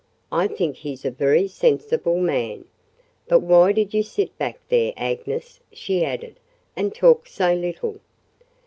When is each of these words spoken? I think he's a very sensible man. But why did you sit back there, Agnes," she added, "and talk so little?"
I 0.31 0.47
think 0.47 0.77
he's 0.77 1.05
a 1.05 1.11
very 1.11 1.47
sensible 1.47 2.17
man. 2.17 2.65
But 3.27 3.41
why 3.41 3.71
did 3.71 3.93
you 3.93 4.01
sit 4.01 4.35
back 4.35 4.59
there, 4.67 4.93
Agnes," 4.97 5.59
she 5.71 6.03
added, 6.03 6.39
"and 6.75 6.91
talk 6.95 7.27
so 7.27 7.53
little?" 7.53 7.99